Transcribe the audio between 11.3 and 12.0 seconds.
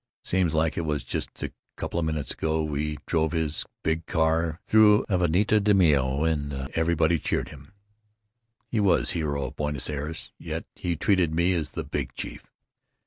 me as the